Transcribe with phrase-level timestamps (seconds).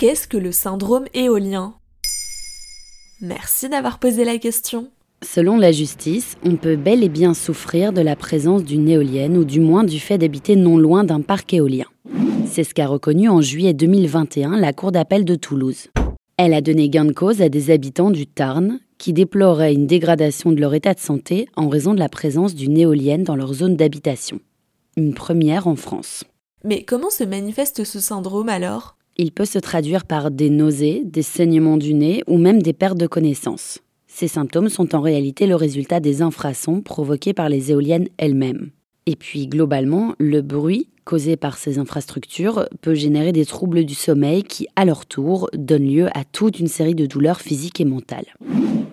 [0.00, 1.74] Qu'est-ce que le syndrome éolien?
[3.20, 4.88] Merci d'avoir posé la question.
[5.22, 9.44] Selon la justice, on peut bel et bien souffrir de la présence d'une éolienne ou
[9.44, 11.84] du moins du fait d'habiter non loin d'un parc éolien.
[12.46, 15.88] C'est ce qu'a reconnu en juillet 2021 la Cour d'appel de Toulouse.
[16.38, 20.50] Elle a donné gain de cause à des habitants du Tarn qui déploraient une dégradation
[20.50, 23.76] de leur état de santé en raison de la présence d'une éolienne dans leur zone
[23.76, 24.40] d'habitation.
[24.96, 26.24] Une première en France.
[26.64, 28.96] Mais comment se manifeste ce syndrome alors?
[29.22, 32.96] Il peut se traduire par des nausées, des saignements du nez ou même des pertes
[32.96, 33.80] de connaissance.
[34.06, 38.70] Ces symptômes sont en réalité le résultat des infrasons provoqués par les éoliennes elles-mêmes.
[39.04, 44.42] Et puis globalement, le bruit causé par ces infrastructures peut générer des troubles du sommeil
[44.42, 48.34] qui, à leur tour, donnent lieu à toute une série de douleurs physiques et mentales.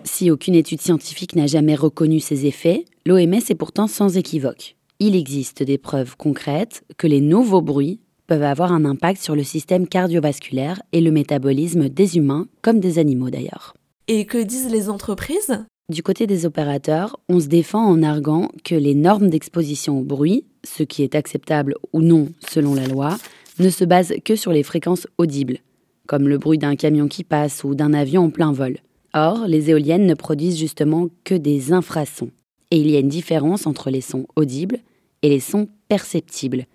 [0.04, 4.76] Si aucune étude scientifique n'a jamais reconnu ces effets, l'OMS est pourtant sans équivoque.
[5.00, 9.42] Il existe des preuves concrètes que les nouveaux bruits peuvent avoir un impact sur le
[9.42, 13.74] système cardiovasculaire et le métabolisme des humains comme des animaux d'ailleurs.
[14.06, 15.64] Et que disent les entreprises?
[15.90, 20.44] Du côté des opérateurs, on se défend en arguant que les normes d'exposition au bruit,
[20.62, 23.16] ce qui est acceptable ou non selon la loi,
[23.58, 25.58] ne se basent que sur les fréquences audibles,
[26.06, 28.76] comme le bruit d'un camion qui passe ou d'un avion en plein vol.
[29.14, 32.30] Or, les éoliennes ne produisent justement que des infrasons.
[32.70, 34.80] Et il y a une différence entre les sons audibles
[35.22, 36.66] et les sons perceptibles.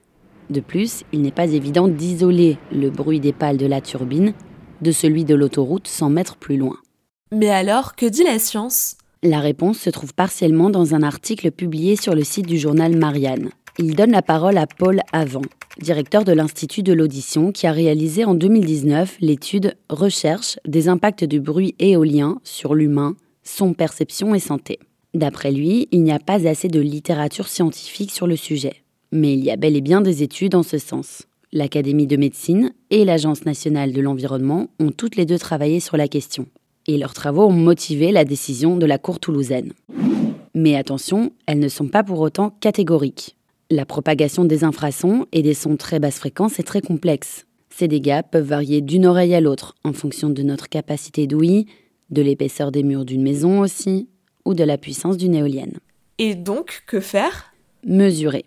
[0.49, 4.33] De plus, il n'est pas évident d'isoler le bruit des pales de la turbine
[4.81, 6.77] de celui de l'autoroute 100 mètres plus loin.
[7.31, 8.95] Mais alors, que dit la science?
[9.23, 13.49] La réponse se trouve partiellement dans un article publié sur le site du journal Marianne.
[13.79, 15.41] Il donne la parole à Paul Avant,
[15.81, 21.39] directeur de l'Institut de l'audition, qui a réalisé en 2019 l'étude Recherche des impacts du
[21.39, 24.77] bruit éolien sur l'humain, son perception et santé.
[25.13, 28.82] D'après lui, il n'y a pas assez de littérature scientifique sur le sujet.
[29.15, 31.27] Mais il y a bel et bien des études en ce sens.
[31.51, 36.07] L'Académie de médecine et l'Agence nationale de l'environnement ont toutes les deux travaillé sur la
[36.07, 36.47] question
[36.87, 39.73] et leurs travaux ont motivé la décision de la Cour toulousaine.
[40.55, 43.35] Mais attention, elles ne sont pas pour autant catégoriques.
[43.69, 47.45] La propagation des infrasons et des sons très basse fréquence est très complexe.
[47.69, 51.67] Ces dégâts peuvent varier d'une oreille à l'autre en fonction de notre capacité d'ouïe,
[52.09, 54.09] de l'épaisseur des murs d'une maison aussi,
[54.45, 55.77] ou de la puissance d'une éolienne.
[56.17, 57.53] Et donc, que faire?
[57.85, 58.45] Mesurer.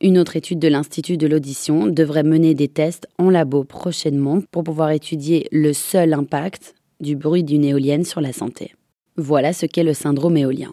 [0.00, 4.64] Une autre étude de l'Institut de l'audition devrait mener des tests en labo prochainement pour
[4.64, 8.74] pouvoir étudier le seul impact du bruit d'une éolienne sur la santé.
[9.16, 10.72] Voilà ce qu'est le syndrome éolien.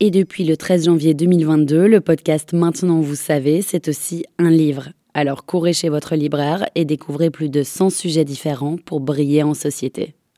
[0.00, 4.90] Et depuis le 13 janvier 2022, le podcast Maintenant vous savez, c'est aussi un livre.
[5.14, 9.54] Alors courez chez votre libraire et découvrez plus de 100 sujets différents pour briller en
[9.54, 10.14] société.